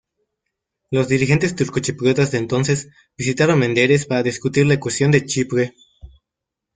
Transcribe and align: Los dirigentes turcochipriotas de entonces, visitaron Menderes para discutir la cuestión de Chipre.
Los 0.89 1.09
dirigentes 1.09 1.55
turcochipriotas 1.55 2.31
de 2.31 2.39
entonces, 2.39 2.89
visitaron 3.19 3.59
Menderes 3.59 4.07
para 4.07 4.23
discutir 4.23 4.65
la 4.65 4.79
cuestión 4.79 5.11
de 5.11 5.25
Chipre. 5.25 5.75